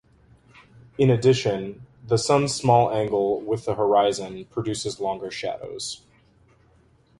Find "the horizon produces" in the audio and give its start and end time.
3.65-4.99